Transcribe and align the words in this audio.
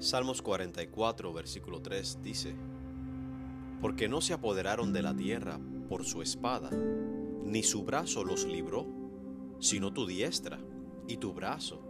Salmos 0.00 0.42
44, 0.42 1.32
versículo 1.32 1.82
3 1.82 2.22
dice, 2.22 2.54
Porque 3.80 4.08
no 4.08 4.20
se 4.20 4.32
apoderaron 4.32 4.92
de 4.92 5.02
la 5.02 5.12
tierra 5.12 5.58
por 5.88 6.04
su 6.04 6.22
espada, 6.22 6.70
ni 6.70 7.64
su 7.64 7.82
brazo 7.82 8.22
los 8.22 8.44
libró, 8.44 8.86
sino 9.58 9.92
tu 9.92 10.06
diestra 10.06 10.60
y 11.08 11.16
tu 11.16 11.32
brazo, 11.32 11.82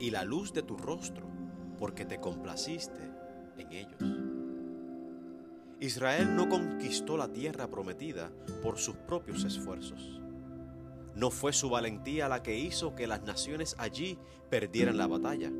y 0.00 0.10
la 0.10 0.24
luz 0.24 0.52
de 0.52 0.62
tu 0.62 0.76
rostro, 0.76 1.28
porque 1.78 2.04
te 2.04 2.18
complaciste 2.18 3.08
en 3.56 3.70
ellos. 3.70 4.02
Israel 5.78 6.34
no 6.34 6.48
conquistó 6.48 7.16
la 7.16 7.32
tierra 7.32 7.70
prometida 7.70 8.32
por 8.64 8.78
sus 8.78 8.96
propios 8.96 9.44
esfuerzos. 9.44 10.20
No 11.14 11.30
fue 11.30 11.52
su 11.52 11.70
valentía 11.70 12.28
la 12.28 12.42
que 12.42 12.58
hizo 12.58 12.96
que 12.96 13.06
las 13.06 13.22
naciones 13.22 13.76
allí 13.78 14.18
perdieran 14.50 14.98
la 14.98 15.06
batalla. 15.06 15.52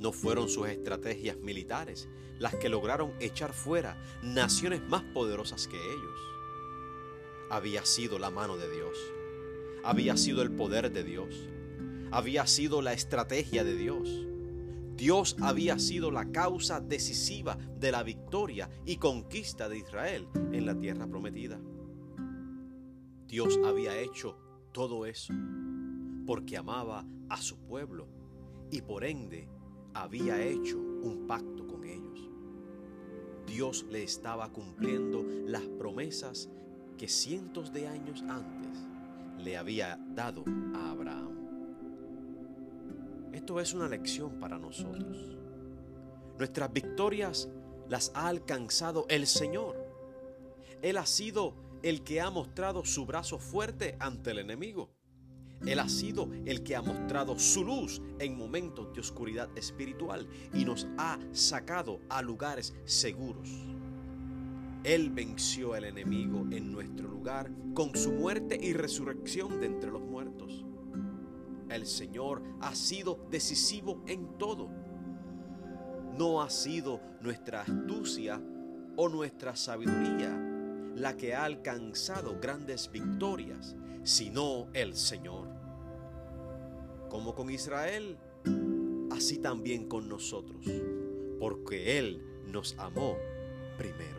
No 0.00 0.12
fueron 0.12 0.48
sus 0.48 0.68
estrategias 0.68 1.36
militares 1.38 2.08
las 2.38 2.54
que 2.54 2.68
lograron 2.68 3.12
echar 3.20 3.52
fuera 3.52 4.00
naciones 4.22 4.80
más 4.88 5.02
poderosas 5.02 5.66
que 5.66 5.76
ellos. 5.76 6.20
Había 7.50 7.84
sido 7.84 8.18
la 8.18 8.30
mano 8.30 8.56
de 8.56 8.70
Dios. 8.70 8.96
Había 9.84 10.16
sido 10.16 10.42
el 10.42 10.52
poder 10.52 10.92
de 10.92 11.02
Dios. 11.02 11.34
Había 12.10 12.46
sido 12.46 12.82
la 12.82 12.92
estrategia 12.92 13.64
de 13.64 13.74
Dios. 13.74 14.08
Dios 14.96 15.36
había 15.40 15.78
sido 15.78 16.10
la 16.10 16.30
causa 16.32 16.80
decisiva 16.80 17.56
de 17.56 17.92
la 17.92 18.02
victoria 18.02 18.68
y 18.84 18.96
conquista 18.96 19.68
de 19.68 19.78
Israel 19.78 20.28
en 20.52 20.66
la 20.66 20.76
tierra 20.76 21.06
prometida. 21.06 21.60
Dios 23.28 23.58
había 23.64 23.98
hecho 23.98 24.36
todo 24.72 25.06
eso 25.06 25.32
porque 26.26 26.56
amaba 26.56 27.04
a 27.28 27.40
su 27.40 27.58
pueblo 27.58 28.08
y 28.70 28.82
por 28.82 29.04
ende 29.04 29.48
había 29.94 30.42
hecho 30.42 30.78
un 30.78 31.26
pacto 31.26 31.66
con 31.66 31.84
ellos. 31.84 32.30
Dios 33.46 33.86
le 33.88 34.02
estaba 34.02 34.50
cumpliendo 34.52 35.24
las 35.46 35.62
promesas 35.62 36.50
que 36.96 37.08
cientos 37.08 37.72
de 37.72 37.88
años 37.88 38.22
antes 38.28 38.86
le 39.38 39.56
había 39.56 39.98
dado 40.14 40.44
a 40.74 40.90
Abraham. 40.90 41.38
Esto 43.32 43.60
es 43.60 43.72
una 43.72 43.88
lección 43.88 44.38
para 44.40 44.58
nosotros. 44.58 45.38
Nuestras 46.38 46.72
victorias 46.72 47.48
las 47.88 48.10
ha 48.14 48.28
alcanzado 48.28 49.06
el 49.08 49.26
Señor. 49.26 49.76
Él 50.82 50.96
ha 50.96 51.06
sido 51.06 51.54
el 51.82 52.02
que 52.02 52.20
ha 52.20 52.30
mostrado 52.30 52.84
su 52.84 53.06
brazo 53.06 53.38
fuerte 53.38 53.96
ante 54.00 54.32
el 54.32 54.40
enemigo. 54.40 54.90
Él 55.66 55.80
ha 55.80 55.88
sido 55.88 56.30
el 56.46 56.62
que 56.62 56.76
ha 56.76 56.82
mostrado 56.82 57.38
su 57.38 57.64
luz 57.64 58.00
en 58.18 58.36
momentos 58.36 58.92
de 58.94 59.00
oscuridad 59.00 59.48
espiritual 59.56 60.28
y 60.54 60.64
nos 60.64 60.86
ha 60.98 61.18
sacado 61.32 62.00
a 62.08 62.22
lugares 62.22 62.74
seguros. 62.84 63.48
Él 64.84 65.10
venció 65.10 65.74
al 65.74 65.84
enemigo 65.84 66.46
en 66.50 66.70
nuestro 66.70 67.08
lugar 67.08 67.50
con 67.74 67.94
su 67.96 68.12
muerte 68.12 68.58
y 68.60 68.72
resurrección 68.72 69.60
de 69.60 69.66
entre 69.66 69.90
los 69.90 70.02
muertos. 70.02 70.64
El 71.68 71.86
Señor 71.86 72.42
ha 72.60 72.74
sido 72.74 73.26
decisivo 73.30 74.02
en 74.06 74.38
todo. 74.38 74.70
No 76.16 76.40
ha 76.40 76.50
sido 76.50 77.00
nuestra 77.20 77.62
astucia 77.62 78.40
o 78.96 79.08
nuestra 79.08 79.54
sabiduría 79.56 80.47
la 80.98 81.16
que 81.16 81.34
ha 81.34 81.44
alcanzado 81.44 82.38
grandes 82.40 82.90
victorias, 82.90 83.76
sino 84.02 84.68
el 84.74 84.94
Señor. 84.96 85.48
Como 87.08 87.34
con 87.34 87.50
Israel, 87.50 88.18
así 89.10 89.38
también 89.38 89.88
con 89.88 90.08
nosotros, 90.08 90.64
porque 91.38 91.98
Él 91.98 92.22
nos 92.46 92.76
amó 92.78 93.16
primero. 93.76 94.18